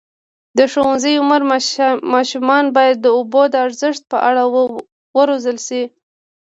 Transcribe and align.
د 0.57 0.59
ښوونځي 0.71 1.13
عمر 1.21 1.41
ماشومان 2.13 2.65
باید 2.77 2.97
د 3.01 3.07
اوبو 3.17 3.41
د 3.51 3.55
ارزښت 3.67 4.01
په 4.11 4.17
اړه 4.29 4.43
وروزل 5.17 5.57
شي. 5.67 5.83